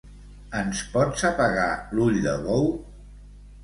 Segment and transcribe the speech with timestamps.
[0.61, 2.71] Ens pots apagar l'ull de bou?